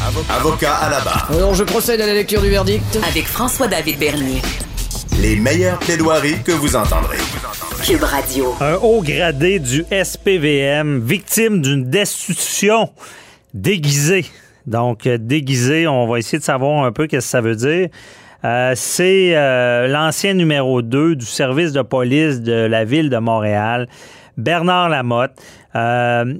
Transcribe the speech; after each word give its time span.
Avocat 0.00 0.74
à 0.74 0.90
la 0.90 1.00
barre. 1.00 1.28
Alors, 1.32 1.54
je 1.54 1.64
procède 1.64 2.00
à 2.00 2.06
la 2.06 2.14
lecture 2.14 2.40
du 2.40 2.48
verdict. 2.48 2.98
Avec 3.08 3.26
François-David 3.26 3.98
Bernier. 3.98 4.40
Les 5.20 5.34
meilleures 5.34 5.78
plaidoiries 5.80 6.40
que 6.44 6.52
vous 6.52 6.76
entendrez. 6.76 7.16
Cube 7.82 8.04
Radio. 8.04 8.54
Un 8.60 8.74
haut 8.74 9.02
gradé 9.02 9.58
du 9.58 9.84
SPVM, 9.90 11.00
victime 11.00 11.60
d'une 11.60 11.84
destitution 11.84 12.90
déguisée. 13.54 14.26
Donc, 14.66 15.06
euh, 15.06 15.18
déguisée, 15.18 15.88
on 15.88 16.06
va 16.06 16.20
essayer 16.20 16.38
de 16.38 16.44
savoir 16.44 16.84
un 16.84 16.92
peu 16.92 17.06
qu'est-ce 17.08 17.26
que 17.26 17.30
ça 17.30 17.40
veut 17.40 17.56
dire. 17.56 17.88
Euh, 18.44 18.74
c'est 18.76 19.32
euh, 19.34 19.88
l'ancien 19.88 20.34
numéro 20.34 20.80
2 20.80 21.16
du 21.16 21.26
service 21.26 21.72
de 21.72 21.82
police 21.82 22.40
de 22.40 22.52
la 22.52 22.84
ville 22.84 23.10
de 23.10 23.18
Montréal, 23.18 23.88
Bernard 24.36 24.90
Lamotte. 24.90 25.32
Euh, 25.74 26.34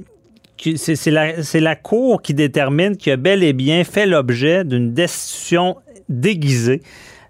c'est 0.76 1.60
la 1.60 1.76
Cour 1.76 2.22
qui 2.22 2.34
détermine 2.34 2.96
qu'il 2.96 3.12
a 3.12 3.16
bel 3.16 3.42
et 3.42 3.52
bien 3.52 3.84
fait 3.84 4.06
l'objet 4.06 4.64
d'une 4.64 4.92
destitution 4.92 5.76
déguisée. 6.08 6.82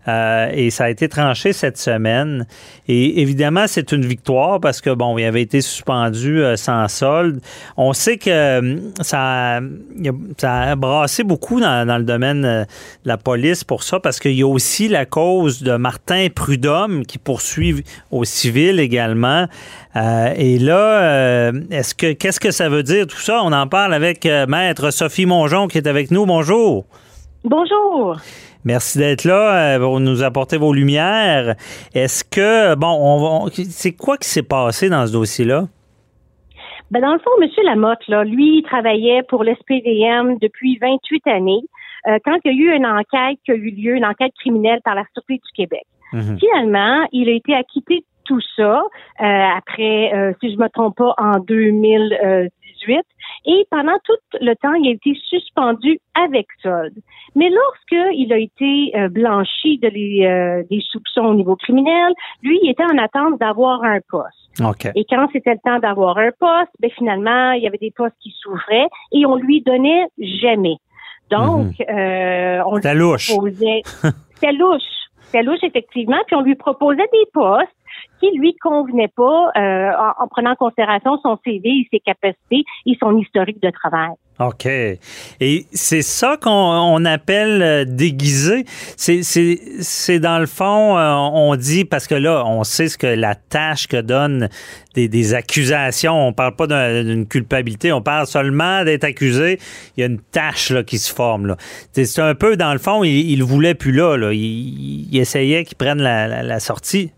Euh, 0.09 0.51
et 0.55 0.71
ça 0.71 0.85
a 0.85 0.91
été 0.91 1.09
tranché 1.09 1.53
cette 1.53 1.77
semaine. 1.77 2.47
Et 2.89 3.21
évidemment, 3.21 3.65
c'est 3.67 3.93
une 3.93 4.07
victoire 4.07 4.59
parce 4.61 4.81
que, 4.81 4.91
bon, 4.91 5.19
il 5.19 5.25
avait 5.25 5.43
été 5.43 5.61
suspendu 5.61 6.43
euh, 6.43 6.57
sans 6.57 6.89
solde. 6.89 7.41
On 7.77 7.93
sait 7.93 8.17
que 8.17 8.31
euh, 8.31 8.77
ça, 9.03 9.61
a- 10.43 10.77
brassé 10.77 11.25
beaucoup 11.25 11.61
dans, 11.61 11.99
le 11.99 12.05
domaine 12.05 12.43
de 12.43 12.65
la 13.05 13.17
police 13.19 13.65
pour 13.65 13.83
ça 13.83 14.01
parce 14.01 14.19
qu'il 14.19 14.33
y 14.33 14.43
a 14.43 14.47
aussi 14.47 14.89
la 14.89 15.05
cause 15.05 15.63
de 15.63 15.77
Martin 15.77 16.29
Prudhomme 16.35 17.05
qui 17.05 17.19
poursuit 17.19 17.85
au 18.11 18.25
civil 18.25 18.81
également. 18.81 19.47
Et 20.37 20.59
là, 20.59 21.51
est-ce 21.71 21.95
que 21.95 22.13
qu'est-ce 22.13 22.39
que 22.39 22.53
ça 22.53 22.69
veut 22.69 22.85
dire 22.85 23.07
tout 23.07 23.19
ça? 23.19 23.41
On 23.43 23.53
en 23.53 23.67
parle 23.67 23.93
avec 23.95 24.29
Maître 24.49 24.91
Sophie 24.93 25.27
Mongeon 25.27 25.67
qui 25.67 25.79
est 25.79 25.89
avec 25.89 26.11
nous. 26.11 26.25
Bonjour. 26.25 26.87
Bonjour. 27.49 28.17
Merci 28.67 28.99
d'être 28.99 29.25
là 29.25 29.77
euh, 29.77 29.79
pour 29.79 30.01
nous 30.01 30.23
apporter 30.23 30.59
vos 30.59 30.75
lumières. 30.75 31.55
Est-ce 31.95 32.23
que, 32.23 32.75
bon, 32.75 32.95
on 33.01 33.47
va, 33.47 33.51
c'est 33.51 33.97
quoi 33.97 34.19
qui 34.19 34.29
s'est 34.29 34.43
passé 34.43 34.91
dans 34.91 35.07
ce 35.07 35.13
dossier-là? 35.13 35.65
Ben 36.91 37.01
dans 37.01 37.15
le 37.15 37.19
fond, 37.19 37.31
M. 37.41 37.49
Lamotte, 37.65 38.07
là, 38.09 38.25
lui, 38.25 38.59
il 38.59 38.63
travaillait 38.65 39.23
pour 39.23 39.45
l'SPVM 39.45 40.37
depuis 40.39 40.79
28 40.79 41.27
années. 41.29 41.63
Euh, 42.07 42.19
quand 42.23 42.37
il 42.45 42.53
y 42.53 42.55
a 42.55 42.73
eu 42.73 42.77
une 42.77 42.87
enquête 42.87 43.39
qui 43.47 43.53
a 43.53 43.55
eu 43.55 43.71
lieu, 43.71 43.97
une 43.97 44.05
enquête 44.05 44.33
criminelle 44.39 44.81
par 44.85 44.95
la 44.95 45.05
Sûreté 45.15 45.35
du 45.35 45.53
Québec. 45.55 45.85
Mhm. 46.13 46.39
Finalement, 46.39 47.07
il 47.13 47.31
a 47.31 47.33
été 47.33 47.55
acquitté 47.55 47.97
de 47.97 48.05
tout 48.25 48.41
ça 48.57 48.83
euh, 49.23 49.25
après, 49.57 50.13
euh, 50.15 50.33
si 50.41 50.53
je 50.53 50.59
me 50.59 50.69
trompe 50.69 50.97
pas, 50.97 51.15
en 51.17 51.39
2018. 51.41 53.01
Et 53.47 53.67
pendant 53.71 53.97
tout 54.05 54.39
le 54.41 54.55
temps, 54.55 54.75
il 54.75 54.89
a 54.89 54.93
été 54.93 55.15
suspendu 55.29 56.01
avec 56.15 56.47
solde. 56.63 56.95
Mais 57.35 57.51
lorsqu'il 57.51 58.33
a 58.33 58.39
été 58.39 58.93
euh, 58.97 59.09
blanchi 59.09 59.79
de 59.79 59.89
les, 59.89 60.27
euh, 60.27 60.63
des 60.71 60.81
soupçons 60.91 61.27
au 61.27 61.35
niveau 61.35 61.57
criminel, 61.57 62.13
lui, 62.43 62.59
il 62.63 62.71
était 62.71 62.85
en 62.85 62.99
attente 62.99 63.39
d'avoir 63.39 63.83
un 63.85 64.01
poste. 64.09 64.35
OK. 64.61 64.91
Et 64.95 65.05
quand 65.09 65.29
c'était 65.33 65.53
le 65.53 65.61
temps 65.65 65.79
d'avoir 65.79 66.19
un 66.19 66.31
poste, 66.39 66.73
ben 66.81 66.91
finalement, 66.91 67.53
il 67.53 67.63
y 67.63 67.67
avait 67.67 67.79
des 67.79 67.93
postes 67.93 68.17
qui 68.21 68.35
s'ouvraient 68.41 68.89
et 69.13 69.27
on 69.27 69.37
lui 69.37 69.63
donnait 69.63 70.07
jamais. 70.19 70.77
Donc, 71.31 71.75
euh, 71.81 72.63
on 72.67 72.77
lui 72.77 73.17
proposait. 73.29 73.83
C'était 74.35 74.53
louche. 74.53 74.83
C'était 75.21 75.43
louche, 75.43 75.63
effectivement. 75.63 76.19
Puis 76.27 76.37
on 76.37 76.41
lui 76.41 76.55
proposait 76.55 77.09
des 77.13 77.31
postes 77.33 77.69
qui 78.21 78.31
lui 78.39 78.55
convenaient 78.57 79.13
pas 79.15 79.51
euh, 79.57 79.91
en, 79.93 80.25
en 80.25 80.29
prenant 80.29 80.53
en 80.53 80.57
considération 80.57 81.19
son 81.23 81.39
CV 81.45 81.69
et 81.69 81.89
ses 81.93 82.01
capacités 82.01 82.65
et 82.87 82.97
son 83.01 83.17
historique 83.19 83.63
de 83.63 83.71
travail. 83.71 84.11
OK. 84.41 84.67
Et 84.67 85.67
c'est 85.73 86.03
ça 86.03 86.37
qu'on 86.41 86.51
on 86.53 87.05
appelle 87.05 87.61
euh, 87.61 87.85
déguisé. 87.85 88.65
C'est, 88.97 90.21
dans 90.21 90.39
le 90.39 90.47
fond, 90.47 90.97
euh, 90.97 91.13
on 91.13 91.57
dit, 91.57 91.85
parce 91.85 92.07
que 92.07 92.15
là, 92.15 92.45
on 92.47 92.63
sait 92.63 92.89
ce 92.89 92.97
que 92.97 93.09
la 93.09 93.35
tâche 93.35 93.89
que 93.89 94.01
donnent 94.01 94.49
des, 94.95 95.09
des 95.09 95.35
accusations. 95.35 96.29
On 96.29 96.33
parle 96.33 96.55
pas 96.55 96.69
d'un- 96.69 97.03
d'une 97.03 97.27
culpabilité, 97.27 97.93
on 97.93 98.01
parle 98.01 98.27
seulement 98.29 98.85
d'être 98.85 99.03
accusé. 99.05 99.59
Il 99.97 100.01
y 100.01 100.03
a 100.05 100.07
une 100.07 100.21
tâche 100.21 100.71
là, 100.71 100.85
qui 100.85 100.99
se 100.99 101.13
forme. 101.13 101.57
C'est, 101.93 102.21
un 102.21 102.37
peu, 102.37 102.57
dans 102.57 102.73
le 102.73 102.79
fond, 102.79 103.03
il, 103.03 103.31
il 103.31 103.43
voulait 103.43 103.75
plus 103.75 103.93
là. 103.93 104.17
là. 104.17 104.33
Il, 104.33 105.09
il 105.13 105.19
essayait 105.19 105.65
qu'il 105.65 105.77
prenne 105.77 106.01
la, 106.01 106.29
la- 106.29 106.43
la 106.45 106.61
sortie. 106.61 107.11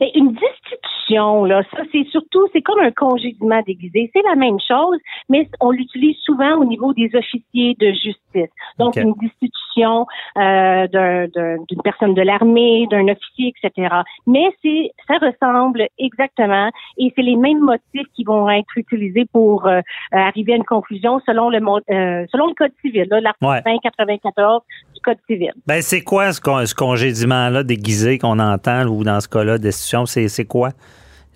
Mais 0.00 0.10
une 0.14 0.32
destitution, 0.34 1.44
là, 1.44 1.62
ça, 1.72 1.82
c'est 1.92 2.04
surtout, 2.10 2.46
c'est 2.52 2.62
comme 2.62 2.80
un 2.80 2.90
congédiement 2.90 3.60
déguisé. 3.66 4.10
C'est 4.12 4.22
la 4.28 4.34
même 4.36 4.58
chose, 4.66 4.98
mais 5.28 5.48
on 5.60 5.70
l'utilise 5.70 6.16
souvent 6.18 6.56
au 6.56 6.64
niveau 6.64 6.92
des 6.94 7.10
officiers 7.14 7.76
de 7.78 7.92
justice. 7.92 8.50
Donc, 8.78 8.96
une 8.96 9.14
destitution 9.14 10.06
euh, 10.36 10.86
d'un- 10.88 11.26
d'un- 11.28 11.56
d'une 11.68 11.82
personne 11.82 12.14
de 12.14 12.22
l'armée, 12.22 12.86
d'un 12.90 13.08
officier, 13.08 13.52
etc. 13.56 13.88
Mais 14.26 14.44
c'est, 14.62 14.90
ça 15.08 15.14
ressemble 15.18 15.86
exactement, 15.98 16.70
et 16.98 17.12
c'est 17.16 17.22
les 17.22 17.36
mêmes 17.36 17.60
motifs 17.60 18.06
qui 18.14 18.24
vont 18.24 18.48
être 18.50 18.76
utilisés 18.76 19.26
pour 19.32 19.66
euh, 19.66 19.78
euh, 19.78 19.80
arriver 20.16 20.52
à 20.52 20.56
une 20.56 20.64
conclusion 20.64 21.20
selon 21.26 21.50
le 21.50 21.58
euh, 21.58 22.26
selon 22.30 22.46
le 22.46 22.54
code 22.54 22.72
civil, 22.82 23.06
là, 23.10 23.20
l'article 23.20 23.44
Ouais. 23.66 23.78
94 23.82 24.62
du 24.93 24.93
code 25.04 25.18
civil. 25.28 25.52
Ben, 25.66 25.80
c'est 25.82 26.02
quoi 26.02 26.32
ce, 26.32 26.40
con- 26.40 26.64
ce 26.66 26.74
congédiement-là 26.74 27.62
déguisé 27.62 28.18
qu'on 28.18 28.38
entend, 28.38 28.86
ou 28.86 29.04
dans 29.04 29.20
ce 29.20 29.28
cas-là, 29.28 29.58
destitution? 29.58 30.06
C'est, 30.06 30.44
quoi, 30.46 30.70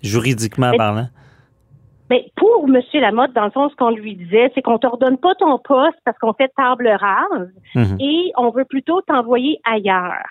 juridiquement 0.03 0.71
Mais- 0.71 0.77
parlant? 0.77 1.07
Ben, 2.09 2.21
pour 2.35 2.65
M. 2.67 2.81
Lamotte, 2.95 3.33
dans 3.33 3.45
le 3.45 3.51
fond, 3.51 3.69
ce 3.69 3.75
qu'on 3.75 3.91
lui 3.91 4.15
disait, 4.15 4.51
c'est 4.55 4.63
qu'on 4.63 4.79
te 4.79 4.87
redonne 4.87 5.19
pas 5.19 5.35
ton 5.35 5.59
poste 5.59 5.99
parce 6.05 6.17
qu'on 6.17 6.33
fait 6.33 6.51
table 6.57 6.87
rase 6.87 7.49
Mhm. 7.75 7.97
et 7.99 8.31
on 8.35 8.49
veut 8.49 8.65
plutôt 8.65 9.01
t'envoyer 9.01 9.59
ailleurs. 9.63 10.23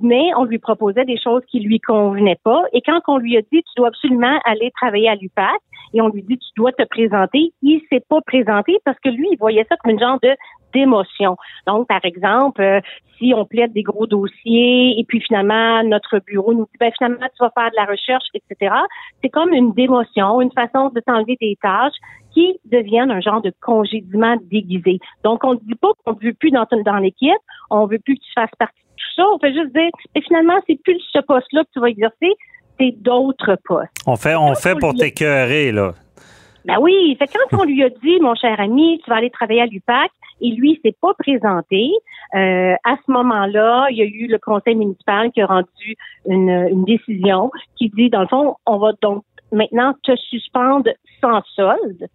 Mais 0.00 0.30
on 0.38 0.44
lui 0.44 0.58
proposait 0.58 1.04
des 1.04 1.18
choses 1.22 1.42
qui 1.50 1.60
lui 1.60 1.78
convenaient 1.78 2.38
pas. 2.42 2.62
Et 2.72 2.80
quand 2.80 3.00
on 3.08 3.18
lui 3.18 3.36
a 3.36 3.42
dit, 3.42 3.62
tu 3.62 3.72
dois 3.76 3.88
absolument 3.88 4.38
aller 4.46 4.72
travailler 4.80 5.10
à 5.10 5.14
l'UPAC, 5.14 5.58
et 5.92 6.00
on 6.00 6.08
lui 6.08 6.22
dit, 6.22 6.38
tu 6.38 6.48
dois 6.56 6.72
te 6.72 6.84
présenter, 6.84 7.52
il 7.62 7.82
s'est 7.92 8.02
pas 8.08 8.20
présenté 8.26 8.78
parce 8.86 8.98
que 9.04 9.10
lui, 9.10 9.28
il 9.30 9.36
voyait 9.38 9.66
ça 9.68 9.76
comme 9.76 9.92
une 9.92 10.00
genre 10.00 10.18
de 10.22 10.30
d'émotion. 10.72 11.36
Donc, 11.66 11.88
par 11.88 12.04
exemple, 12.04 12.62
euh, 12.62 12.80
si 13.18 13.32
on 13.34 13.44
plaide 13.44 13.72
des 13.72 13.82
gros 13.82 14.06
dossiers 14.06 14.98
et 14.98 15.04
puis 15.06 15.20
finalement, 15.20 15.82
notre 15.84 16.18
bureau 16.26 16.52
nous 16.52 16.64
dit, 16.64 16.78
ben 16.78 16.92
finalement, 16.96 17.26
tu 17.34 17.42
vas 17.42 17.50
faire 17.50 17.70
de 17.70 17.76
la 17.76 17.86
recherche, 17.86 18.24
etc., 18.34 18.74
c'est 19.22 19.30
comme 19.30 19.52
une 19.52 19.72
démotion, 19.72 20.40
une 20.40 20.52
façon 20.52 20.90
de 20.90 21.00
t'enlever 21.00 21.36
des 21.40 21.56
tâches 21.62 21.94
qui 22.32 22.58
deviennent 22.66 23.10
un 23.10 23.20
genre 23.20 23.40
de 23.40 23.52
congédiement 23.62 24.36
déguisé. 24.42 24.98
Donc, 25.24 25.42
on 25.44 25.54
ne 25.54 25.58
dit 25.60 25.74
pas 25.74 25.88
qu'on 26.04 26.12
ne 26.12 26.20
veut 26.20 26.34
plus 26.34 26.50
dans, 26.50 26.66
l'équipe, 26.98 27.32
on 27.70 27.86
veut 27.86 27.98
plus 27.98 28.16
que 28.16 28.20
tu 28.20 28.32
fasses 28.34 28.50
partie 28.58 28.74
de 28.76 28.96
tout 28.96 29.22
ça, 29.22 29.24
on 29.34 29.38
fait 29.38 29.54
juste 29.54 29.72
dire, 29.74 29.90
mais 30.14 30.20
finalement, 30.20 30.60
c'est 30.66 30.80
plus 30.82 31.00
ce 31.12 31.20
poste-là 31.20 31.64
que 31.64 31.70
tu 31.72 31.80
vas 31.80 31.88
exercer, 31.88 32.32
c'est 32.78 32.92
d'autres 33.00 33.56
postes. 33.64 33.90
On 34.06 34.16
fait, 34.16 34.36
on 34.36 34.54
fait 34.54 34.78
pour 34.78 34.94
t'écœurer, 34.94 35.72
là. 35.72 35.94
Ben 36.66 36.78
oui, 36.80 37.16
fait 37.16 37.28
quand 37.28 37.58
on 37.60 37.64
lui 37.64 37.84
a 37.84 37.88
dit, 37.88 38.18
mon 38.20 38.34
cher 38.34 38.58
ami, 38.58 39.00
tu 39.04 39.08
vas 39.08 39.16
aller 39.16 39.30
travailler 39.30 39.62
à 39.62 39.66
l'UPAC, 39.66 40.10
et 40.40 40.50
lui, 40.50 40.72
il 40.72 40.80
s'est 40.82 40.96
pas 41.00 41.14
présenté. 41.14 41.90
euh, 42.34 42.74
à 42.84 42.96
ce 43.04 43.10
moment-là, 43.10 43.86
il 43.90 43.96
y 43.96 44.02
a 44.02 44.04
eu 44.04 44.26
le 44.26 44.38
conseil 44.38 44.74
municipal 44.74 45.30
qui 45.32 45.40
a 45.40 45.46
rendu 45.46 45.96
une, 46.26 46.50
une 46.70 46.84
décision 46.84 47.50
qui 47.76 47.88
dit, 47.90 48.10
dans 48.10 48.22
le 48.22 48.26
fond, 48.28 48.56
on 48.66 48.78
va 48.78 48.92
donc 49.00 49.24
maintenant 49.52 49.94
te 50.02 50.14
suspendre 50.16 50.90
sans 51.20 51.42
solde. 51.54 52.08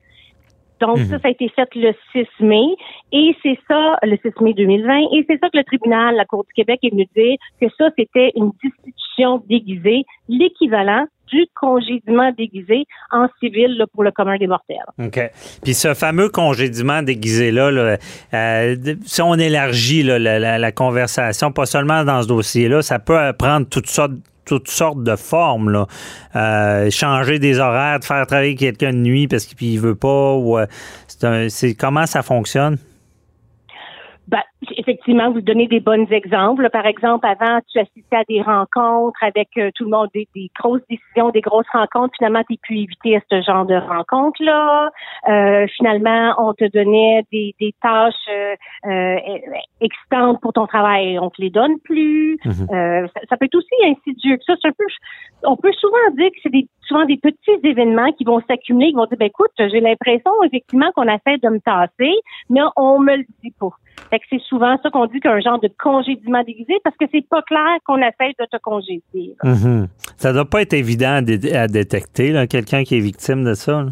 Donc, 0.81 0.97
Mhm. 0.97 1.05
ça, 1.05 1.19
ça 1.19 1.27
a 1.27 1.31
été 1.31 1.47
fait 1.49 1.69
le 1.75 1.93
6 2.11 2.27
mai. 2.43 2.65
Et 3.13 3.35
c'est 3.43 3.57
ça, 3.67 3.97
le 4.03 4.17
6 4.17 4.33
mai 4.41 4.53
2020. 4.53 4.99
Et 5.13 5.23
c'est 5.27 5.39
ça 5.39 5.49
que 5.49 5.57
le 5.57 5.63
tribunal, 5.63 6.15
la 6.15 6.25
Cour 6.25 6.43
du 6.45 6.53
Québec 6.53 6.79
est 6.83 6.89
venu 6.89 7.07
dire 7.15 7.37
que 7.61 7.67
ça, 7.77 7.89
c'était 7.97 8.31
une 8.35 8.51
destitution 8.63 9.43
déguisée, 9.47 10.03
l'équivalent 10.27 11.05
du 11.31 11.45
congédiement 11.55 12.31
déguisé 12.37 12.83
en 13.11 13.27
civil 13.39 13.77
là, 13.77 13.85
pour 13.93 14.03
le 14.03 14.11
commun 14.11 14.37
des 14.37 14.47
mortels. 14.47 14.77
OK. 14.99 15.17
Puis 15.63 15.73
ce 15.73 15.93
fameux 15.93 16.27
congédiement 16.27 17.01
déguisé-là, 17.03 17.71
là, 17.71 17.97
euh, 18.33 18.75
si 19.05 19.21
on 19.21 19.35
élargit 19.35 20.03
là, 20.03 20.19
la, 20.19 20.39
la- 20.39 20.57
la 20.59 20.71
conversation, 20.73 21.53
pas 21.53 21.65
seulement 21.65 22.03
dans 22.03 22.21
ce 22.21 22.27
dossier-là, 22.27 22.81
ça 22.81 22.99
peut 22.99 23.17
prendre 23.39 23.65
toutes 23.69 23.87
sortes 23.87 24.11
toutes 24.51 24.67
sortes 24.67 25.01
de 25.01 25.15
formes. 25.15 25.69
Là. 25.69 25.87
Euh, 26.35 26.91
changer 26.91 27.39
des 27.39 27.59
horaires, 27.59 27.99
de 27.99 28.03
faire 28.03 28.27
travailler 28.27 28.55
quelqu'un 28.55 28.91
de 28.91 28.97
nuit 28.97 29.29
parce 29.29 29.45
qu'il 29.45 29.79
veut 29.79 29.95
pas. 29.95 30.33
Ou, 30.33 30.57
euh, 30.57 30.65
c'est 31.47 31.73
comment 31.73 32.05
ça 32.05 32.21
fonctionne? 32.21 32.77
Ben, 34.27 34.41
effectivement, 34.81 35.31
vous 35.31 35.41
donnez 35.41 35.67
des 35.67 35.79
bons 35.79 36.11
exemples. 36.11 36.69
Par 36.69 36.85
exemple, 36.85 37.25
avant, 37.25 37.59
tu 37.71 37.79
assistais 37.79 38.15
à 38.15 38.23
des 38.27 38.41
rencontres 38.41 39.23
avec 39.23 39.49
euh, 39.57 39.69
tout 39.75 39.85
le 39.85 39.91
monde, 39.91 40.09
des, 40.13 40.27
grosses 40.59 40.81
décisions, 40.89 41.29
des 41.29 41.41
grosses 41.41 41.69
rencontres. 41.71 42.13
Finalement, 42.17 42.43
tu 42.49 42.57
pu 42.57 42.79
éviter 42.79 43.19
ce 43.29 43.41
genre 43.41 43.65
de 43.65 43.75
rencontres-là. 43.75 44.91
Euh, 45.29 45.67
finalement, 45.75 46.33
on 46.37 46.53
te 46.53 46.65
donnait 46.65 47.23
des, 47.31 47.55
des 47.59 47.73
tâches 47.81 48.13
euh, 48.85 49.15
excitantes 49.79 50.41
pour 50.41 50.53
ton 50.53 50.67
travail. 50.67 51.17
On 51.19 51.29
te 51.29 51.41
les 51.41 51.49
donne 51.49 51.79
plus. 51.83 52.37
Mhm. 52.45 52.67
ça, 53.29 53.37
peut 53.37 53.45
être 53.45 53.55
aussi 53.55 53.75
insidieux 53.85 54.37
que 54.37 54.43
ça. 54.45 54.53
Un 54.63 54.71
peu, 54.71 54.85
on 55.43 55.57
peut 55.57 55.71
souvent 55.73 56.11
dire 56.15 56.29
que 56.29 56.37
c'est 56.43 56.51
des, 56.51 56.67
souvent 56.81 57.05
des 57.05 57.17
petits 57.17 57.59
événements 57.63 58.11
qui 58.13 58.23
vont 58.23 58.41
s'accumuler, 58.47 58.89
qui 58.89 58.95
vont 58.95 59.05
dire, 59.05 59.17
ben 59.17 59.25
écoute, 59.25 59.51
j'ai 59.57 59.79
l'impression 59.79 60.31
effectivement 60.45 60.91
qu'on 60.95 61.07
a 61.07 61.17
fait 61.19 61.37
de 61.41 61.49
me 61.49 61.59
tasser, 61.59 62.13
mais 62.49 62.61
on 62.75 62.99
me 62.99 63.17
le 63.17 63.25
dit 63.43 63.53
pas. 63.59 63.69
Fait 64.09 64.19
que 64.19 64.25
c'est 64.29 64.41
souvent 64.41 64.70
ça 64.81 64.89
qu'on 64.89 65.05
dit 65.07 65.19
qu'un 65.19 65.39
genre 65.39 65.59
de 65.59 65.69
congédiement 65.79 66.43
déguisé 66.43 66.75
parce 66.83 66.95
que 66.97 67.05
c'est 67.11 67.27
pas 67.27 67.41
clair 67.41 67.77
qu'on 67.85 67.97
essaie 67.97 68.33
de 68.39 68.45
te 68.45 68.57
congédier. 68.61 69.35
Mm-hmm. 69.43 69.87
Ça 70.17 70.33
doit 70.33 70.45
pas 70.45 70.61
être 70.61 70.73
évident 70.73 71.21
à, 71.53 71.67
détecter, 71.67 72.45
quelqu'un 72.49 72.83
qui 72.83 72.97
est 72.97 73.01
victime 73.01 73.43
de 73.43 73.53
ça. 73.53 73.85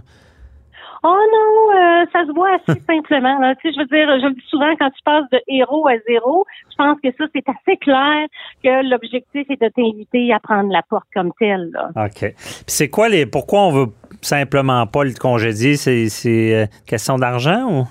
Oh 1.02 1.08
non, 1.08 1.80
euh, 1.80 2.06
ça 2.12 2.26
se 2.26 2.34
voit 2.34 2.56
assez 2.56 2.80
simplement. 2.88 3.40
Là. 3.40 3.56
Tu 3.56 3.70
sais, 3.70 3.74
je 3.74 3.80
veux 3.80 3.86
dire, 3.86 4.08
je 4.20 4.28
le 4.28 4.34
dis 4.34 4.46
souvent, 4.50 4.76
quand 4.78 4.90
tu 4.90 5.02
passes 5.06 5.30
de 5.32 5.40
héros 5.48 5.88
à 5.88 5.94
zéro, 6.08 6.46
je 6.70 6.76
pense 6.76 6.98
que 7.02 7.10
ça, 7.18 7.26
c'est 7.34 7.48
assez 7.48 7.78
clair 7.78 8.28
que 8.64 8.90
l'objectif 8.90 9.50
est 9.50 9.62
de 9.62 9.70
t'inviter 9.70 10.34
à 10.34 10.40
prendre 10.40 10.72
la 10.72 10.82
porte 10.90 11.08
comme 11.14 11.32
telle. 11.40 11.72
Là. 11.72 11.92
OK. 11.96 12.20
Puis 12.20 12.36
c'est 12.68 12.90
quoi 12.90 13.08
les. 13.08 13.26
Pourquoi 13.26 13.62
on 13.62 13.72
veut 13.72 13.92
simplement 14.22 14.86
pas 14.88 15.06
le 15.06 15.14
congédier? 15.14 15.78
C'est, 15.78 16.10
c'est 16.10 16.54
euh, 16.54 16.66
question 16.86 17.18
d'argent 17.18 17.72
ou? 17.72 17.88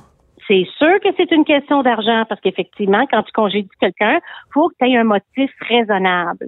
C'est 0.49 0.67
sûr 0.79 0.99
que 1.00 1.09
c'est 1.19 1.31
une 1.31 1.45
question 1.45 1.83
d'argent 1.83 2.25
parce 2.27 2.41
qu'effectivement, 2.41 3.06
quand 3.11 3.23
tu 3.23 3.33
congédies 3.33 3.69
quelqu'un, 3.81 4.19
faut 4.55 4.71
que 4.71 4.75
tu 4.81 4.91
aies 4.91 4.97
un 4.97 5.05
motif 5.05 5.50
raisonnable. 5.69 6.47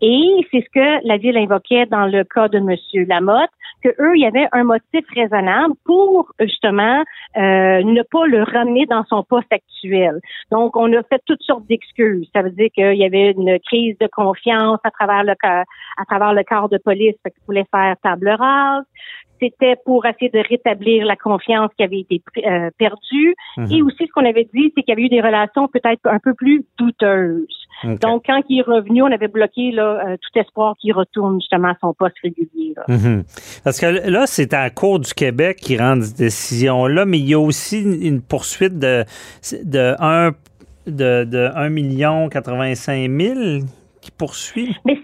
Et 0.00 0.46
c'est 0.50 0.62
ce 0.62 0.70
que 0.72 1.06
la 1.06 1.18
ville 1.18 1.36
invoquait 1.36 1.84
dans 1.86 2.06
le 2.06 2.24
cas 2.24 2.48
de 2.48 2.60
Monsieur 2.60 3.04
Lamotte, 3.04 3.50
que 3.84 3.90
eux, 4.00 4.16
il 4.16 4.22
y 4.22 4.26
avait 4.26 4.48
un 4.52 4.64
motif 4.64 5.04
raisonnable 5.14 5.74
pour 5.84 6.32
justement 6.40 7.02
euh, 7.36 7.82
ne 7.82 8.02
pas 8.10 8.26
le 8.26 8.42
ramener 8.42 8.86
dans 8.86 9.04
son 9.04 9.22
poste 9.22 9.52
actuel. 9.52 10.20
Donc, 10.50 10.76
on 10.76 10.90
a 10.94 11.02
fait 11.02 11.20
toutes 11.26 11.42
sortes 11.42 11.66
d'excuses. 11.66 12.28
Ça 12.34 12.42
veut 12.42 12.50
dire 12.50 12.70
qu'il 12.74 12.96
y 12.96 13.04
avait 13.04 13.32
une 13.32 13.58
crise 13.60 13.98
de 13.98 14.06
confiance 14.06 14.78
à 14.84 14.90
travers 14.90 15.24
le 15.24 15.34
à 15.42 16.04
travers 16.06 16.32
le 16.32 16.44
corps 16.44 16.68
de 16.68 16.78
police, 16.78 17.16
qu'il 17.24 17.32
voulait 17.46 17.66
faire 17.70 17.96
table 18.02 18.30
rase 18.30 18.84
c'était 19.42 19.74
pour 19.84 20.06
essayer 20.06 20.30
de 20.30 20.38
rétablir 20.48 21.04
la 21.04 21.16
confiance 21.16 21.70
qui 21.76 21.82
avait 21.82 22.00
été 22.00 22.22
euh, 22.46 22.70
perdue. 22.78 23.34
Mhm. 23.56 23.66
Et 23.70 23.82
aussi, 23.82 24.06
ce 24.06 24.12
qu'on 24.12 24.24
avait 24.24 24.48
dit, 24.54 24.72
c'est 24.74 24.82
qu'il 24.82 24.88
y 24.88 24.92
avait 24.92 25.02
eu 25.02 25.08
des 25.08 25.20
relations 25.20 25.68
peut-être 25.68 26.00
un 26.04 26.18
peu 26.18 26.34
plus 26.34 26.64
douteuses. 26.78 27.46
Donc, 28.00 28.24
quand 28.26 28.40
il 28.48 28.60
est 28.60 28.62
revenu, 28.62 29.02
on 29.02 29.10
avait 29.10 29.28
bloqué 29.28 29.72
là, 29.72 30.06
euh, 30.06 30.16
tout 30.16 30.38
espoir 30.38 30.76
qu'il 30.80 30.92
retourne 30.92 31.40
justement 31.40 31.68
à 31.68 31.76
son 31.80 31.92
poste 31.94 32.14
régulier. 32.22 32.74
Mhm. 32.86 33.24
Parce 33.64 33.80
que 33.80 34.08
là, 34.08 34.26
c'est 34.26 34.54
à 34.54 34.64
la 34.64 34.70
Cour 34.70 35.00
du 35.00 35.12
Québec 35.12 35.56
qui 35.56 35.76
rend 35.76 36.00
cette 36.00 36.16
décision-là, 36.16 37.04
mais 37.04 37.18
il 37.18 37.28
y 37.28 37.34
a 37.34 37.40
aussi 37.40 37.82
une 37.82 38.22
poursuite 38.22 38.78
de, 38.78 39.04
de 39.64 39.96
1 39.98 40.30
de, 40.86 41.24
de 41.24 41.50
1 41.54 41.68
million 41.70 42.28
85 42.28 43.10
000 43.10 43.66
qui 44.00 44.10
poursuit. 44.10 44.76
Mais 44.84 44.98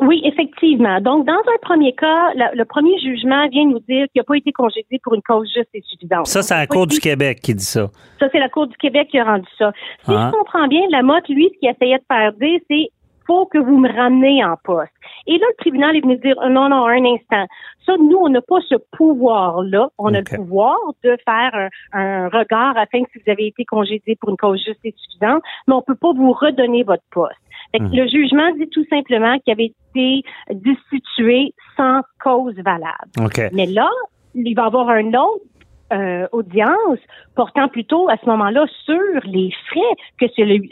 oui, 0.00 0.20
effectivement. 0.24 1.00
Donc, 1.00 1.26
dans 1.26 1.32
un 1.32 1.58
premier 1.62 1.92
cas, 1.92 2.32
le 2.34 2.64
premier 2.64 2.98
jugement 2.98 3.48
vient 3.48 3.66
nous 3.66 3.80
dire 3.80 4.06
qu'il 4.12 4.20
n'a 4.20 4.24
pas 4.24 4.36
été 4.36 4.52
congédié 4.52 5.00
pour 5.02 5.14
une 5.14 5.22
cause 5.22 5.48
juste 5.54 5.68
et 5.74 5.82
suffisante. 5.82 6.26
Ça, 6.26 6.42
c'est 6.42 6.54
la 6.54 6.66
Cour 6.66 6.86
du 6.86 6.98
Québec 6.98 7.40
qui 7.42 7.54
dit 7.54 7.64
ça. 7.64 7.88
Ça, 8.18 8.28
c'est 8.32 8.38
la 8.38 8.48
Cour 8.48 8.66
du 8.66 8.76
Québec 8.76 9.08
qui 9.10 9.18
a 9.18 9.24
rendu 9.24 9.48
ça. 9.58 9.72
Si 10.04 10.10
ah. 10.10 10.30
je 10.32 10.36
comprends 10.36 10.66
bien, 10.68 10.82
la 10.90 11.02
motte, 11.02 11.28
lui, 11.28 11.50
ce 11.54 11.58
qu'il 11.58 11.68
essayait 11.68 11.98
de 11.98 12.04
faire 12.08 12.32
dire, 12.32 12.60
c'est 12.68 12.90
faut 13.30 13.46
que 13.46 13.58
vous 13.58 13.78
me 13.78 13.88
ramenez 13.88 14.44
en 14.44 14.56
poste. 14.64 14.90
Et 15.28 15.38
là, 15.38 15.46
le 15.48 15.56
tribunal 15.58 15.94
est 15.94 16.00
venu 16.00 16.16
dire 16.16 16.34
non, 16.48 16.68
non, 16.68 16.86
un 16.86 17.04
instant. 17.04 17.46
Ça, 17.86 17.96
nous, 17.96 18.16
on 18.16 18.28
n'a 18.28 18.40
pas 18.40 18.58
ce 18.68 18.74
pouvoir-là. 18.96 19.88
On 19.98 20.12
a 20.14 20.18
le 20.18 20.36
pouvoir 20.36 20.76
de 21.04 21.16
faire 21.24 21.68
un, 21.92 22.28
regard 22.28 22.76
afin 22.76 23.04
que 23.04 23.10
si 23.12 23.20
vous 23.24 23.30
avez 23.30 23.46
été 23.46 23.64
congédié 23.64 24.16
pour 24.16 24.30
une 24.30 24.36
cause 24.36 24.60
juste 24.64 24.80
et 24.84 24.94
suffisante, 24.96 25.42
mais 25.68 25.74
on 25.74 25.82
peut 25.82 25.94
pas 25.94 26.12
vous 26.12 26.32
redonner 26.32 26.82
votre 26.82 27.04
poste. 27.10 27.36
Mhm. 27.78 27.90
Le 27.92 28.08
jugement 28.08 28.50
dit 28.56 28.68
tout 28.68 28.84
simplement 28.90 29.38
qu'il 29.38 29.52
avait 29.52 29.72
été 29.94 30.22
destitué 30.50 31.54
sans 31.76 32.00
cause 32.22 32.54
valable. 32.56 33.10
Mais 33.52 33.66
là, 33.66 33.88
il 34.34 34.54
va 34.54 34.62
y 34.62 34.66
avoir 34.66 34.88
un 34.88 35.08
autre 35.14 35.44
euh, 35.92 36.26
audience 36.32 36.98
portant 37.34 37.68
plutôt 37.68 38.08
à 38.08 38.16
ce 38.16 38.26
moment-là 38.26 38.64
sur 38.84 39.20
les 39.24 39.50
frais 39.68 39.96
que 40.20 40.26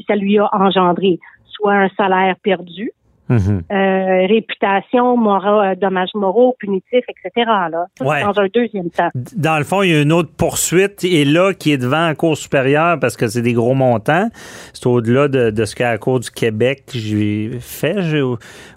ça 0.06 0.16
lui 0.16 0.38
a 0.38 0.48
engendré, 0.52 1.18
soit 1.46 1.74
un 1.74 1.88
salaire 1.96 2.36
perdu, 2.42 2.92
Mhm. 3.28 3.62
Euh, 3.70 4.26
réputation, 4.26 5.16
euh, 5.18 5.74
dommages 5.74 6.14
moraux, 6.14 6.56
punitifs, 6.58 7.04
etc. 7.08 7.50
Là. 7.70 7.86
Dans 8.00 8.40
un 8.40 8.48
deuxième 8.52 8.90
temps. 8.90 9.10
Dans 9.36 9.58
le 9.58 9.64
fond, 9.64 9.82
il 9.82 9.90
y 9.90 9.94
a 9.94 10.02
une 10.02 10.12
autre 10.12 10.30
poursuite 10.36 11.04
et 11.04 11.24
là 11.24 11.52
qui 11.52 11.72
est 11.72 11.78
devant 11.78 12.06
la 12.06 12.14
Cour 12.14 12.36
supérieure 12.36 12.98
parce 13.00 13.16
que 13.16 13.26
c'est 13.26 13.42
des 13.42 13.52
gros 13.52 13.74
montants. 13.74 14.28
C'est 14.72 14.86
au-delà 14.86 15.28
de, 15.28 15.64
ce 15.64 15.74
qu'à 15.74 15.92
la 15.92 15.98
Cour 15.98 16.20
du 16.20 16.30
Québec 16.30 16.84
j'ai 16.94 17.58
fait. 17.60 17.98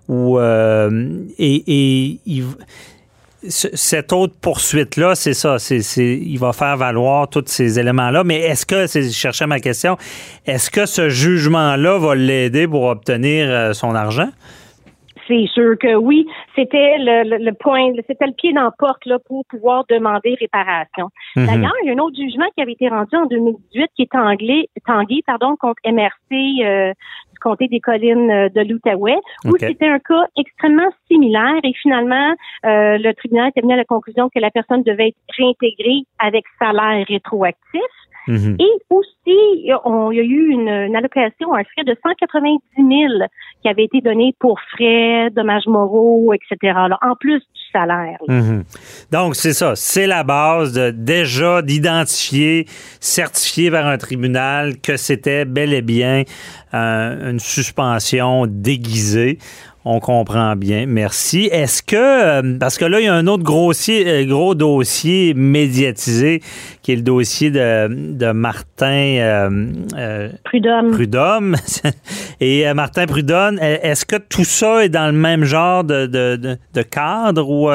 Ou, 0.10 0.40
euh, 0.40 1.24
et, 1.40 1.64
et 1.68 2.20
il, 2.26 2.44
cette 3.48 4.14
autre 4.14 4.34
poursuite-là, 4.40 5.16
c'est 5.16 5.34
ça. 5.34 5.58
C'est, 5.60 5.80
il 5.98 6.38
va 6.38 6.54
faire 6.54 6.78
valoir 6.78 7.28
tous 7.28 7.44
ces 7.48 7.80
éléments-là. 7.80 8.24
Mais 8.24 8.40
est-ce 8.40 8.66
que, 8.66 8.88
c'est, 8.88 9.04
je 9.04 9.10
cherchais 9.10 9.48
ma 9.48 9.60
question, 9.60 9.98
est-ce 10.46 10.70
que 10.70 10.86
ce 10.86 11.10
jugement-là 11.10 11.98
va 11.98 12.16
l'aider 12.16 12.68
pour 12.68 12.84
obtenir 12.84 13.48
euh, 13.50 13.74
son 13.74 13.96
argent? 13.96 14.30
C'est 15.32 15.48
sûr 15.48 15.78
que 15.80 15.96
oui. 15.96 16.28
C'était 16.56 16.98
le, 17.00 17.52
point, 17.54 17.94
c'était 18.06 18.28
le 18.28 18.34
pied 18.34 18.52
dans 18.52 18.64
la 18.64 18.72
porte 18.78 19.06
là, 19.06 19.18
pour 19.26 19.46
pouvoir 19.46 19.86
demander 19.90 20.36
réparation. 20.40 21.08
Mhm. 21.38 21.46
D'ailleurs, 21.46 21.74
il 21.84 21.88
y 21.88 21.90
a 21.90 21.94
un 21.94 22.00
autre 22.00 22.18
jugement 22.18 22.48
qui 22.56 22.62
avait 22.62 22.74
été 22.74 22.90
rendu 22.90 23.16
en 23.16 23.26
2018 23.28 23.88
qui 23.96 24.02
est 24.02 24.16
anglais, 24.16 24.68
tangué 24.86 25.22
pardon, 25.26 25.56
contre 25.58 25.82
MRC 25.86 26.66
euh, 26.66 26.94
comté 27.42 27.68
des 27.68 27.80
collines 27.80 28.30
euh, 28.30 28.50
de 28.50 28.62
l'Outaouais, 28.62 29.20
où 29.46 29.58
c'était 29.58 29.88
un 29.88 30.00
cas 30.00 30.26
extrêmement 30.38 30.90
similaire 31.10 31.60
et 31.64 31.74
finalement, 31.82 32.32
euh, 32.66 32.98
le 32.98 33.14
tribunal 33.14 33.52
est 33.56 33.62
venu 33.62 33.74
à 33.74 33.78
la 33.78 33.86
conclusion 33.86 34.30
que 34.34 34.40
la 34.40 34.52
personne 34.52 34.84
devait 34.84 35.10
être 35.10 35.18
réintégrée 35.38 36.04
avec 36.20 36.46
salaire 36.60 37.06
rétroactif. 37.08 37.82
Mhm. 38.28 38.58
Et 38.60 38.72
aussi, 38.90 39.12
il 39.26 39.66
y 39.66 39.72
a 39.72 40.24
eu 40.24 40.50
une, 40.50 40.96
allocation, 40.96 41.54
un 41.54 41.64
frais 41.64 41.84
de 41.86 41.96
190 42.02 42.62
000 42.76 43.30
qui 43.62 43.68
avait 43.68 43.86
été 43.86 44.02
donné 44.02 44.36
pour 44.40 44.60
frais, 44.76 45.30
dommages 45.32 45.68
moraux, 45.68 46.34
etc. 46.34 46.74
en 47.02 47.16
plus 47.20 47.40
du 47.40 47.62
salaire. 47.72 48.18
Mhm. 48.28 48.64
Donc, 49.12 49.36
c'est 49.36 49.54
ça. 49.54 49.76
C'est 49.76 50.08
la 50.08 50.24
base 50.24 50.74
de, 50.74 50.92
déjà 50.92 51.62
d'identifier, 51.62 52.66
certifier 53.00 53.72
par 53.72 53.88
un 53.88 53.98
tribunal 53.98 54.80
que 54.82 54.98
c'était 54.98 55.46
bel 55.46 55.74
et 55.74 55.82
bien 55.82 56.24
une 56.74 57.40
suspension 57.40 58.46
déguisée. 58.48 59.38
On 59.84 60.00
comprend 60.00 60.56
bien. 60.56 60.86
Merci. 60.86 61.50
Est-ce 61.52 61.82
que, 61.82 61.96
euh, 61.96 62.58
parce 62.60 62.78
que 62.78 62.86
là, 62.86 63.00
il 63.00 63.06
y 63.06 63.08
a 63.08 63.16
un 63.16 63.26
autre 63.26 63.42
grossier, 63.42 64.08
euh, 64.08 64.26
gros 64.26 64.54
dossier 64.54 65.34
médiatisé 65.34 66.42
qui 66.84 66.92
est 66.92 66.98
le 66.98 67.02
dossier 67.02 67.50
de, 67.50 68.32
Martin 68.32 69.18
euh, 69.98 70.30
Prudhomme. 70.44 70.92
Prudhomme. 70.92 71.56
Et 72.40 72.72
Martin 72.76 73.08
Prudhomme, 73.08 73.58
est-ce 73.60 74.06
que 74.06 74.18
tout 74.18 74.44
ça 74.44 74.86
est 74.86 74.90
dans 74.90 75.08
le 75.08 75.18
même 75.18 75.46
genre 75.46 75.84
de, 75.84 76.06
de 76.06 76.82
cadre 76.84 77.50
ou 77.50 77.70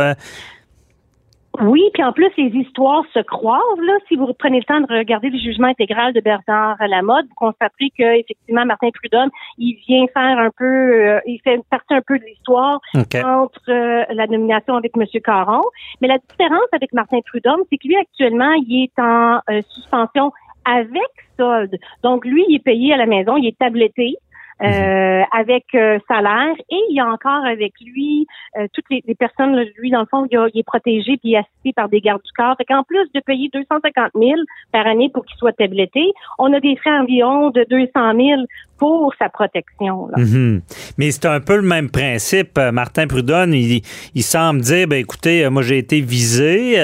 oui, 1.63 1.83
puis 1.95 2.03
en 2.03 2.13
plus, 2.13 2.31
les 2.37 2.51
histoires 2.61 3.05
se 3.13 3.21
croisent. 3.21 3.81
Là. 3.81 3.95
Si 4.09 4.17
vous 4.17 4.33
prenez 4.39 4.59
le 4.59 4.65
temps 4.65 4.81
de 4.81 4.99
regarder 4.99 5.31
le 5.31 5.39
jugement 5.39 5.69
intégral 5.69 6.13
de 6.13 6.21
Bernard 6.21 6.77
Lamotte, 6.87 7.27
vous 7.29 7.35
constaterez 7.35 7.91
que 7.97 8.21
effectivement 8.21 8.65
Martin 8.65 8.91
Prudhomme, 8.91 9.31
il 9.59 9.77
vient 9.87 10.07
faire 10.13 10.39
un 10.39 10.51
peu, 10.57 10.65
euh, 10.65 11.21
il 11.27 11.41
fait 11.43 11.61
partie 11.71 11.95
un 11.95 12.03
peu 12.07 12.19
de 12.19 12.25
l'histoire 12.25 12.81
entre 12.95 13.71
euh, 13.71 14.05
la 14.11 14.27
nomination 14.27 14.77
avec 14.77 14.93
M. 14.97 15.05
Caron. 15.25 15.63
Mais 16.01 16.09
la 16.09 16.19
différence 16.19 16.69
avec 16.73 16.93
Martin 16.93 17.21
Prudhomme, 17.27 17.63
c'est 17.71 17.79
que 17.79 17.89
lui, 17.89 17.97
actuellement, 17.97 18.53
il 18.67 18.85
est 18.85 19.01
en 19.01 19.41
euh, 19.51 19.63
suspension 19.71 20.33
avec 20.65 21.03
solde. 21.39 21.77
Donc, 22.03 22.25
lui, 22.25 22.45
il 22.49 22.57
est 22.57 22.65
payé 22.65 22.93
à 22.93 22.97
la 22.97 23.07
maison, 23.07 23.37
il 23.37 23.47
est 23.47 23.59
tabletté. 23.59 24.17
Mhm. 24.61 24.69
Euh, 24.69 25.23
avec 25.39 25.67
euh, 25.75 25.99
salaire 26.09 26.55
et 26.71 26.79
il 26.89 26.97
y 26.97 27.01
a 27.01 27.07
encore 27.07 27.45
avec 27.45 27.75
lui 27.85 28.27
euh, 28.59 28.67
toutes 28.73 28.87
les, 28.91 29.15
personnes, 29.15 29.55
lui 29.77 29.91
dans 29.91 30.01
le 30.01 30.07
fond, 30.07 30.27
il, 30.31 30.59
est 30.59 30.63
protégé 30.63 31.19
puis 31.19 31.37
assisté 31.37 31.75
par 31.75 31.91
des 31.91 32.01
gardes 32.01 32.23
du 32.23 32.33
corps. 32.33 32.55
Fait 32.57 32.65
qu'en 32.65 32.83
plus 32.83 33.07
de 33.15 33.21
payer 33.21 33.51
250 33.53 34.13
000 34.15 34.31
par 34.73 34.87
année 34.87 35.11
pour 35.13 35.27
qu'il 35.27 35.37
soit 35.37 35.53
tabletté, 35.53 36.11
on 36.39 36.51
a 36.55 36.61
des 36.61 36.75
frais 36.77 36.99
environ 36.99 37.51
de 37.51 37.67
200 37.69 37.91
000 37.95 38.43
pour 38.79 39.13
sa 39.19 39.29
protection. 39.29 40.09
Mhm. 40.17 40.63
Mais 40.97 41.11
c'est 41.11 41.27
un 41.27 41.41
peu 41.41 41.57
le 41.57 41.63
même 41.63 41.91
principe. 41.91 42.59
Martin 42.73 43.07
Prudhomme, 43.09 43.53
il, 43.53 43.83
il 44.15 44.23
semble 44.23 44.63
dire, 44.63 44.89
ben 44.89 45.01
écoutez, 45.01 45.47
moi 45.51 45.61
j'ai 45.61 45.79
été 45.79 46.01
visé, 46.01 46.77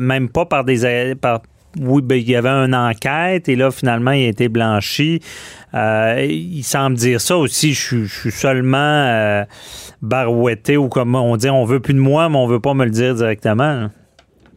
même 0.00 0.30
pas 0.30 0.46
par 0.46 0.64
des 0.64 1.14
par 1.14 1.42
oui, 1.80 2.02
ben, 2.02 2.16
il 2.16 2.28
y 2.28 2.36
avait 2.36 2.48
une 2.48 2.74
enquête 2.74 3.48
et 3.48 3.56
là, 3.56 3.70
finalement, 3.70 4.12
il 4.12 4.26
a 4.26 4.28
été 4.28 4.48
blanchi. 4.48 5.20
Euh, 5.74 6.26
il 6.28 6.62
semble 6.62 6.96
dire 6.96 7.20
ça 7.20 7.36
aussi. 7.36 7.72
Je, 7.72 8.04
suis 8.04 8.30
seulement 8.30 8.76
euh, 8.76 9.44
barouetté 10.02 10.76
ou 10.76 10.88
comme 10.88 11.14
on 11.14 11.36
dit, 11.36 11.48
on 11.50 11.64
veut 11.64 11.80
plus 11.80 11.94
de 11.94 12.00
moi, 12.00 12.28
mais 12.28 12.36
on 12.36 12.46
veut 12.46 12.60
pas 12.60 12.74
me 12.74 12.84
le 12.84 12.90
dire 12.90 13.14
directement. 13.14 13.88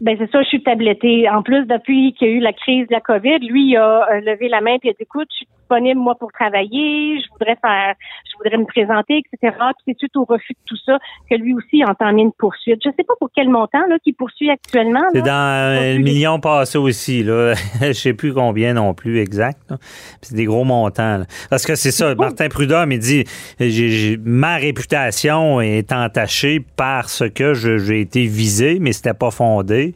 Ben 0.01 0.17
c'est 0.19 0.29
ça, 0.29 0.41
je 0.43 0.47
suis 0.49 0.61
tablettée. 0.61 1.29
En 1.29 1.41
plus, 1.41 1.65
depuis 1.65 2.13
qu'il 2.13 2.27
y 2.27 2.31
a 2.31 2.33
eu 2.33 2.39
la 2.39 2.51
crise 2.51 2.87
de 2.87 2.93
la 2.93 2.99
COVID, 2.99 3.39
lui 3.47 3.69
il 3.71 3.77
a 3.77 4.07
euh, 4.11 4.19
levé 4.19 4.49
la 4.49 4.59
main 4.59 4.73
et 4.73 4.79
il 4.83 4.89
a 4.89 4.93
dit 4.93 4.97
écoute, 4.99 5.27
je 5.31 5.37
suis 5.37 5.47
disponible 5.65 5.99
moi 5.99 6.15
pour 6.15 6.31
travailler, 6.31 7.19
je 7.19 7.27
voudrais 7.31 7.57
faire, 7.61 7.95
je 8.25 8.37
voudrais 8.37 8.57
me 8.57 8.65
présenter, 8.65 9.17
etc. 9.17 9.55
Puis 9.57 9.83
c'est 9.87 9.97
suite 9.97 10.15
au 10.15 10.25
refus 10.25 10.53
de 10.53 10.59
tout 10.65 10.77
ça 10.85 10.97
que 11.29 11.35
lui 11.35 11.53
aussi 11.53 11.83
a 11.83 11.89
entamé 11.89 12.21
une 12.21 12.31
poursuite. 12.31 12.79
Je 12.83 12.89
sais 12.95 13.03
pas 13.03 13.15
pour 13.19 13.29
quel 13.35 13.49
montant 13.49 13.85
là 13.89 13.97
qu'il 14.03 14.15
poursuit 14.15 14.49
actuellement. 14.49 15.03
C'est 15.13 15.21
dans 15.21 15.97
le 15.97 15.99
million 15.99 16.39
passé 16.39 16.77
aussi 16.77 17.23
là. 17.23 17.53
je 17.81 17.93
sais 17.93 18.13
plus 18.13 18.33
combien 18.33 18.73
non 18.73 18.93
plus 18.93 19.19
exact. 19.19 19.73
C'est 20.21 20.35
des 20.35 20.45
gros 20.45 20.63
montants. 20.63 21.23
Parce 21.49 21.65
que 21.65 21.75
c'est 21.75 21.91
ça, 21.91 22.13
Martin 22.15 22.49
Prudhomme 22.49 22.91
il 22.91 22.99
dit 22.99 23.23
j'ai, 23.59 24.17
ma 24.23 24.55
réputation 24.57 25.61
est 25.61 25.91
entachée 25.91 26.63
parce 26.75 27.23
que 27.29 27.53
j'ai 27.53 28.01
été 28.01 28.25
visé, 28.25 28.77
mais 28.79 28.93
c'était 28.93 29.13
pas 29.13 29.31
fondé. 29.31 29.93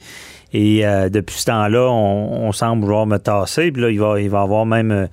Et 0.51 0.85
euh, 0.85 1.09
depuis 1.09 1.35
ce 1.35 1.45
temps-là, 1.45 1.91
on, 1.91 2.51
semble 2.51 2.83
vouloir 2.83 3.05
me 3.05 3.17
tasser. 3.17 3.71
Puis 3.71 3.81
là, 3.81 3.89
il 3.89 3.99
va, 3.99 4.19
il 4.19 4.29
va 4.29 4.41
avoir 4.41 4.65
même. 4.65 4.91
Euh, 4.91 5.07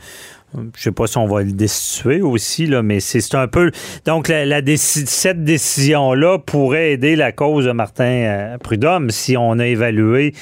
je 0.76 0.82
sais 0.82 0.92
pas 0.92 1.06
si 1.06 1.18
on 1.18 1.26
va 1.26 1.42
le 1.42 1.52
destituer 1.52 2.22
aussi, 2.22 2.66
là, 2.66 2.82
mais 2.82 3.00
c'est 3.00 3.34
un 3.34 3.48
peu. 3.48 3.70
Donc, 4.04 4.28
cette 4.28 5.44
décision-là 5.44 6.38
pourrait 6.38 6.92
aider 6.92 7.16
la 7.16 7.32
cause 7.32 7.64
de 7.64 7.72
Martin 7.72 8.04
euh, 8.04 8.58
Prudhomme 8.58 9.10
si 9.10 9.36
on 9.36 9.58
a 9.58 9.66
évalué 9.66 10.34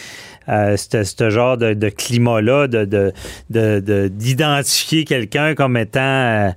euh, 0.49 0.77
ce 0.77 1.31
genre 1.31 1.57
de, 1.57 1.89
climat-là, 1.89 2.69
de, 2.69 3.13
d'identifier 4.09 5.05
quelqu'un 5.05 5.55
comme 5.55 5.77
étant 5.77 6.01
euh, 6.01 6.51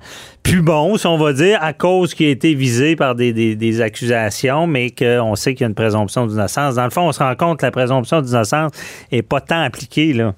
plus 0.44 0.62
bon, 0.62 0.98
si 0.98 1.08
on 1.08 1.18
va 1.18 1.32
dire, 1.34 1.60
à 1.62 1.74
cause 1.74 2.14
qu'il 2.14 2.28
a 2.28 2.30
été 2.30 2.54
visé 2.54 2.96
par 2.96 3.16
des, 3.16 3.82
accusations, 3.82 4.68
mais 4.68 4.92
qu'on 4.92 5.36
sait 5.36 5.54
qu'il 5.54 5.62
y 5.62 5.66
a 5.66 5.70
une 5.70 5.76
présomption 5.76 6.28
d'innocence. 6.28 6.76
Dans 6.76 6.84
le 6.84 6.90
fond, 6.90 7.08
on 7.08 7.12
se 7.12 7.20
rend 7.20 7.36
compte 7.36 7.60
que 7.60 7.66
la 7.66 7.72
présomption 7.72 8.22
d'innocence 8.22 8.72
n'est 9.12 9.22
pas 9.22 9.40
tant 9.40 9.62
appliquée. 9.62 10.14
Là. 10.14 10.34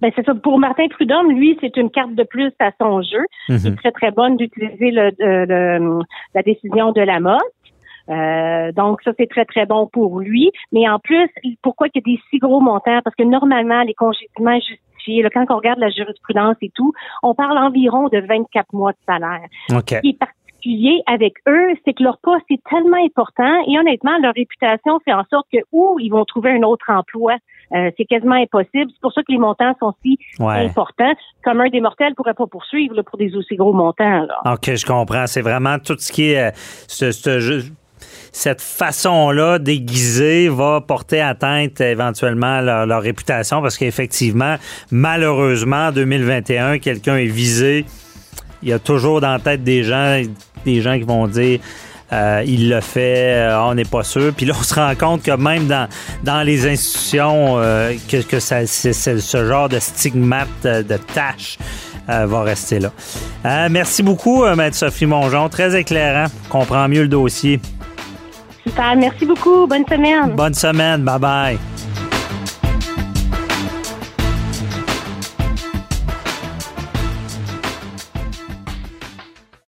Ben 0.00 0.12
c'est 0.14 0.24
ça. 0.26 0.34
Pour 0.34 0.58
Martin 0.58 0.88
Prudhomme, 0.88 1.32
lui, 1.32 1.56
c'est 1.60 1.76
une 1.76 1.90
carte 1.90 2.14
de 2.14 2.22
plus 2.22 2.52
à 2.58 2.70
son 2.80 3.02
jeu. 3.02 3.24
Mhm. 3.48 3.58
C'est 3.58 3.76
très, 3.76 3.92
très 3.92 4.10
bonne 4.10 4.36
d'utiliser 4.36 4.90
le, 4.90 6.02
la 6.34 6.42
décision 6.42 6.92
de 6.92 7.00
la 7.00 7.20
mode. 7.20 7.40
Euh, 8.08 8.72
donc 8.72 9.02
ça, 9.02 9.12
c'est 9.18 9.28
très, 9.28 9.44
très 9.44 9.66
bon 9.66 9.88
pour 9.92 10.20
lui. 10.20 10.50
Mais 10.72 10.88
en 10.88 10.98
plus, 10.98 11.28
pourquoi 11.62 11.88
il 11.88 11.92
y 11.94 11.98
a 11.98 12.14
des 12.14 12.20
si 12.30 12.38
gros 12.38 12.60
montants? 12.60 13.00
Parce 13.02 13.16
que 13.16 13.24
normalement, 13.24 13.82
les 13.82 13.94
congédiements 13.94 14.58
justifiés, 14.60 15.22
là, 15.22 15.30
quand 15.32 15.44
on 15.50 15.56
regarde 15.56 15.78
la 15.78 15.90
jurisprudence 15.90 16.56
et 16.62 16.70
tout, 16.74 16.92
on 17.22 17.34
parle 17.34 17.58
environ 17.58 18.08
de 18.08 18.18
24 18.18 18.72
mois 18.72 18.92
de 18.92 18.98
salaire. 19.06 19.46
Ce 19.68 20.00
qui 20.00 20.10
est 20.10 20.18
particulier 20.18 21.02
avec 21.06 21.34
eux, 21.48 21.74
c'est 21.84 21.94
que 21.94 22.02
leur 22.02 22.18
poste 22.18 22.44
est 22.50 22.62
tellement 22.68 23.02
important 23.04 23.62
et 23.66 23.78
honnêtement, 23.78 24.18
leur 24.20 24.34
réputation 24.34 24.98
fait 25.04 25.12
en 25.12 25.24
sorte 25.30 25.46
que 25.52 25.58
ou 25.72 25.98
ils 26.00 26.10
vont 26.10 26.24
trouver 26.24 26.50
un 26.50 26.62
autre 26.62 26.86
emploi. 26.90 27.36
Euh, 27.74 27.90
c'est 27.96 28.04
quasiment 28.04 28.36
impossible. 28.36 28.90
C'est 28.92 29.00
pour 29.00 29.12
ça 29.12 29.22
que 29.22 29.32
les 29.32 29.38
montants 29.38 29.74
sont 29.80 29.94
si 30.02 30.18
importants. 30.38 31.12
Comme 31.44 31.60
un 31.60 31.68
des 31.68 31.80
mortels 31.80 32.14
pourrait 32.14 32.34
pas 32.34 32.46
poursuivre 32.46 33.02
pour 33.02 33.18
des 33.18 33.34
aussi 33.34 33.56
gros 33.56 33.72
montants. 33.72 34.26
OK, 34.44 34.74
je 34.74 34.86
comprends. 34.86 35.26
C'est 35.26 35.42
vraiment 35.42 35.78
tout 35.78 35.96
ce 35.98 36.12
qui 36.12 36.30
est 36.30 36.48
euh, 36.48 37.60
cette 38.32 38.60
façon-là 38.60 39.58
déguisée 39.58 40.48
va 40.48 40.82
porter 40.82 41.20
atteinte 41.20 41.80
éventuellement 41.80 42.58
à 42.58 42.84
leur, 42.84 43.02
réputation 43.02 43.62
parce 43.62 43.78
qu'effectivement, 43.78 44.56
malheureusement, 44.90 45.88
en 45.88 45.92
2021, 45.92 46.78
quelqu'un 46.78 47.16
est 47.16 47.26
visé. 47.26 47.86
Il 48.62 48.68
y 48.68 48.72
a 48.72 48.78
toujours 48.78 49.20
dans 49.20 49.32
la 49.32 49.38
tête 49.38 49.64
des 49.64 49.82
gens, 49.82 50.20
des 50.64 50.80
gens 50.82 50.98
qui 50.98 51.04
vont 51.04 51.26
dire 51.26 51.60
euh, 52.12 52.42
il 52.46 52.68
le 52.68 52.80
fait, 52.80 53.48
euh, 53.48 53.60
on 53.60 53.74
n'est 53.74 53.84
pas 53.84 54.04
sûr. 54.04 54.32
Puis 54.34 54.46
là, 54.46 54.54
on 54.58 54.62
se 54.62 54.74
rend 54.74 54.94
compte 54.94 55.22
que 55.22 55.32
même 55.32 55.66
dans, 55.66 55.88
dans 56.22 56.42
les 56.42 56.66
institutions, 56.66 57.58
euh, 57.58 57.94
que, 58.08 58.22
que 58.22 58.40
ça, 58.40 58.66
ce 58.66 59.44
genre 59.46 59.68
de 59.68 59.78
stigmate, 59.78 60.48
de 60.62 60.96
tâche 61.14 61.58
va 62.08 62.42
rester 62.42 62.78
là. 62.78 63.68
merci 63.68 64.04
beaucoup, 64.04 64.44
Maître 64.54 64.76
Sophie 64.76 65.06
Mongeon. 65.06 65.48
Très 65.48 65.76
éclairant. 65.76 66.26
Comprend 66.48 66.88
mieux 66.88 67.02
le 67.02 67.08
dossier. 67.08 67.60
Super. 68.64 68.94
Merci 68.96 69.26
beaucoup. 69.26 69.66
Bonne 69.66 69.86
semaine. 69.88 70.36
Bonne 70.36 70.54
semaine. 70.54 71.02
Bye 71.02 71.18
bye. 71.18 71.75